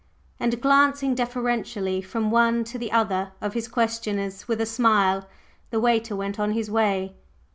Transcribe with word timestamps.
And 0.39 0.59
glancing 0.59 1.13
deferentially 1.13 2.01
from 2.01 2.31
one 2.31 2.63
to 2.63 2.79
the 2.79 2.91
other 2.91 3.33
of 3.39 3.53
his 3.53 3.67
questioners 3.67 4.47
with 4.47 4.59
a 4.59 4.65
smile, 4.65 5.27
the 5.69 5.79
waiter 5.79 6.15
went 6.15 6.39
on 6.39 6.53
his 6.53 6.71
way. 6.71 7.13